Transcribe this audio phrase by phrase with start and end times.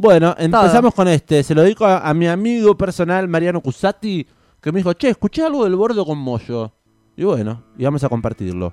[0.00, 1.42] Bueno, empezamos con este.
[1.42, 4.26] Se lo dedico a, a mi amigo personal Mariano Cusati,
[4.58, 6.72] que me dijo, che, escuché algo del bordo con mollo.
[7.16, 8.72] Y bueno, y vamos a compartirlo.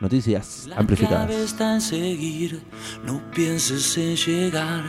[0.00, 1.26] Noticias La amplificadas.
[1.26, 2.62] clave está en seguir,
[3.04, 4.84] no pienses en llegar,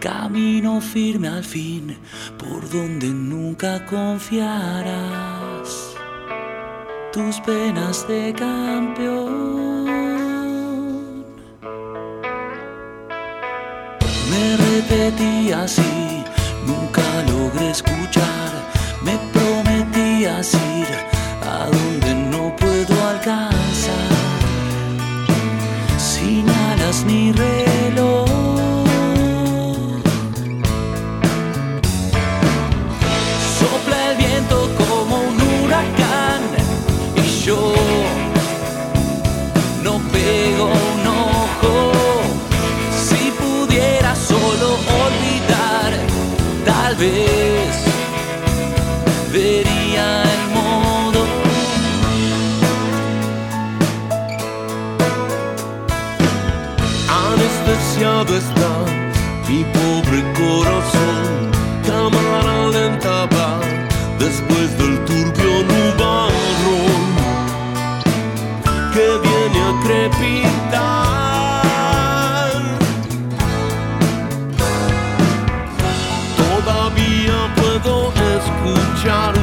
[0.00, 1.98] camino firme al fin,
[2.38, 4.88] por donde nunca confiarás.
[7.12, 9.79] Tus penas de campeón.
[14.80, 16.24] Me repetí así,
[16.66, 18.50] nunca logré escuchar,
[19.02, 21.19] me prometías ir
[58.00, 58.72] Está
[59.46, 61.50] mi pobre corazón,
[61.84, 63.60] cámara lenta va
[64.18, 67.04] después del turbio nubarrón
[68.94, 71.10] que viene a crepitar.
[76.38, 77.94] Todavía puedo
[78.38, 79.39] escuchar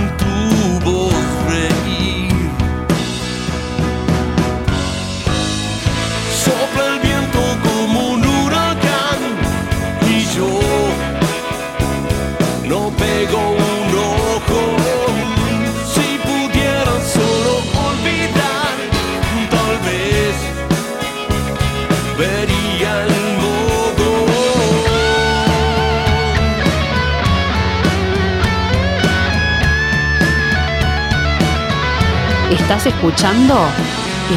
[32.60, 33.56] Estás escuchando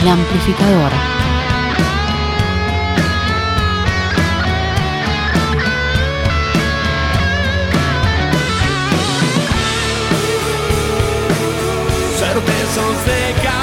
[0.01, 0.93] el amplificador.
[12.19, 13.60] cervezas de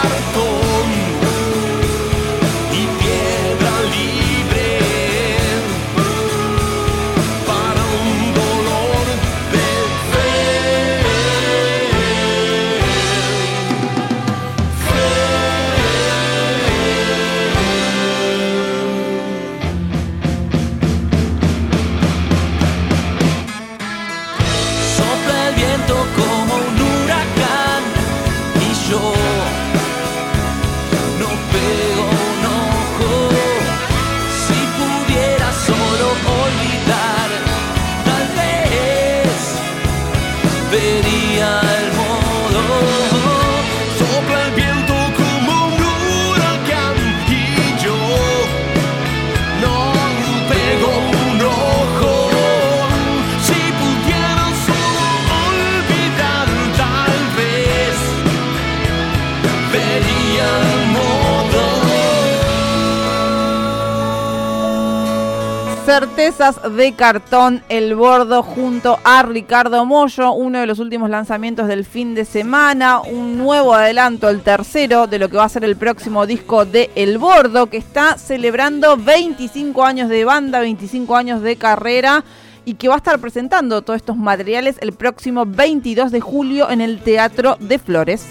[65.91, 71.85] Certezas de cartón, el bordo junto a Ricardo Mollo, uno de los últimos lanzamientos del
[71.85, 75.77] fin de semana, un nuevo adelanto, el tercero de lo que va a ser el
[75.77, 81.55] próximo disco de El Bordo, que está celebrando 25 años de banda, 25 años de
[81.55, 82.25] carrera
[82.65, 86.81] y que va a estar presentando todos estos materiales el próximo 22 de julio en
[86.81, 88.25] el Teatro de Flores.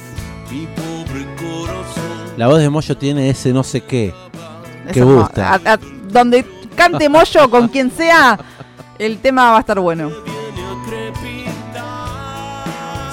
[0.52, 2.36] Mi pobre corazón.
[2.36, 4.12] La voz de Moyo tiene ese no sé qué.
[4.92, 5.54] Que Eso, gusta.
[5.54, 5.78] a- a-
[6.10, 6.44] donde
[6.76, 8.38] cante Mollo con quien sea,
[8.98, 10.10] el tema va a estar bueno.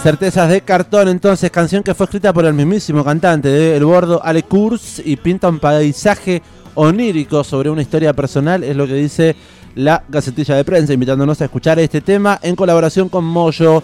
[0.04, 4.22] Certezas de cartón, entonces, canción que fue escrita por el mismísimo cantante de El Bordo,
[4.22, 6.42] Ale Kurz, y pinta un paisaje
[6.76, 9.36] onírico sobre una historia personal, es lo que dice
[9.76, 13.82] la Gacetilla de Prensa, invitándonos a escuchar este tema en colaboración con Moyo.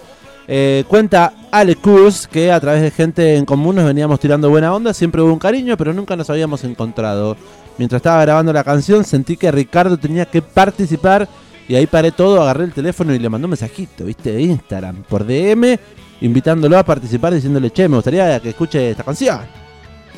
[0.51, 4.73] Eh, cuenta Ale Kurz que a través de gente en común nos veníamos tirando buena
[4.73, 7.37] onda, siempre hubo un cariño, pero nunca nos habíamos encontrado.
[7.79, 11.29] Mientras estaba grabando la canción, sentí que Ricardo tenía que participar
[11.65, 15.03] y ahí paré todo, agarré el teléfono y le mandé un mensajito, viste, de Instagram,
[15.07, 15.79] por DM,
[16.19, 19.39] invitándolo a participar, diciéndole, che, me gustaría que escuche esta canción.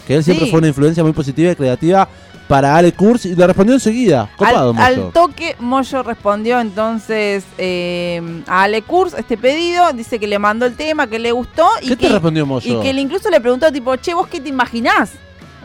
[0.08, 0.50] Que él siempre Sí.
[0.52, 2.10] fue una influencia muy positiva y creativa
[2.48, 4.28] para Ale Kurz y le respondió enseguida.
[4.38, 9.94] Copado, al, al toque, Moyo respondió entonces eh, a Ale Kurz este pedido.
[9.94, 11.68] Dice que le mandó el tema, que le gustó.
[11.84, 12.80] Y ¿Qué que, te respondió Moyo?
[12.80, 15.12] Y que él incluso le preguntó, tipo, che, ¿vos qué te imaginás?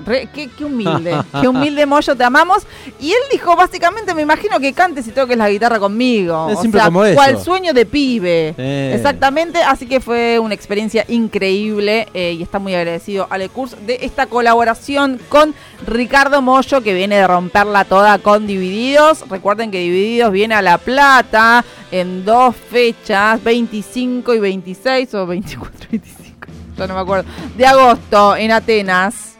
[0.04, 2.64] Re- qué, qué humilde, qué humilde Moyo, te amamos.
[3.00, 6.48] Y él dijo, básicamente, me imagino que cantes y toques la guitarra conmigo.
[6.50, 7.16] Es o sea, como eso.
[7.16, 8.54] cual sueño de pibe.
[8.58, 8.92] Eh.
[8.94, 13.98] Exactamente, así que fue una experiencia increíble eh, y está muy agradecido Ale Kurz de
[14.02, 15.54] esta colaboración con
[15.86, 19.28] Ricardo Mollo que viene de romperla toda con Divididos.
[19.28, 25.88] Recuerden que Divididos viene a La Plata en dos fechas, 25 y 26 o 24
[25.90, 29.35] y 25, ya no me acuerdo, de agosto en Atenas.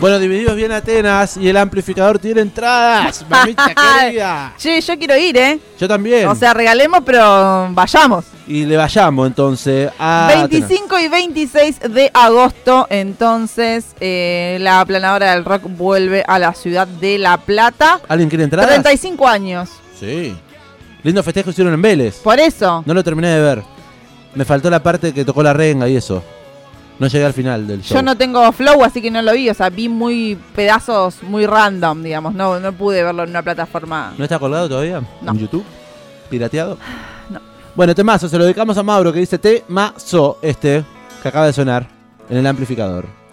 [0.00, 3.24] Bueno, divididos bien Atenas y el amplificador tiene entradas.
[3.30, 4.52] Mamita querida.
[4.58, 5.58] Che, yo quiero ir, ¿eh?
[5.78, 6.26] Yo también.
[6.28, 8.24] O sea, regalemos, pero vayamos.
[8.46, 10.26] y le vayamos entonces a.
[10.26, 10.50] Atenas.
[10.50, 16.86] 25 y 26 de agosto, entonces eh, la aplanadora del rock vuelve a la ciudad
[16.86, 18.00] de La Plata.
[18.08, 18.66] ¿Alguien quiere entrar?
[18.66, 19.70] 35 años.
[19.98, 20.36] Sí.
[21.02, 22.16] Lindo festejo hicieron en Vélez.
[22.16, 22.82] Por eso.
[22.84, 23.62] No lo terminé de ver.
[24.34, 26.22] Me faltó la parte que tocó la renga y eso.
[26.98, 27.96] No llegué al final del show.
[27.96, 29.50] Yo no tengo flow, así que no lo vi.
[29.50, 32.34] O sea, vi muy pedazos muy random, digamos.
[32.34, 34.14] No, no pude verlo en una plataforma.
[34.16, 35.02] ¿No está colgado todavía?
[35.20, 35.32] No.
[35.32, 35.64] ¿En YouTube?
[36.30, 36.78] ¿Pirateado?
[37.30, 37.40] No.
[37.74, 40.84] Bueno, temazo, se lo dedicamos a Mauro que dice temazo este
[41.22, 41.88] que acaba de sonar
[42.28, 43.23] en el amplificador.